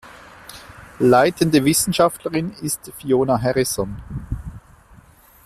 [0.97, 3.97] Leitende Wissenschaftlerin ist Fiona Harrison.